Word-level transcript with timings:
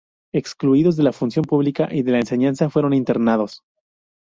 Excluidos 0.33 0.97
de 0.97 1.03
la 1.03 1.11
función 1.13 1.45
pública 1.45 1.87
y 1.91 2.01
de 2.01 2.11
la 2.11 2.17
enseñanza, 2.17 2.71
fueron 2.71 2.93
internados. 2.93 3.61